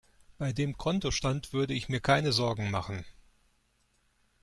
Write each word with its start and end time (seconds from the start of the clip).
Bei 0.39 0.51
dem 0.51 0.79
Kontostand 0.79 1.53
würde 1.53 1.75
ich 1.75 1.87
mir 1.87 1.99
keine 1.99 2.31
Sorgen 2.31 2.71
machen. 2.71 3.05